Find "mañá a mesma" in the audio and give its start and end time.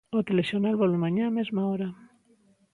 1.05-1.61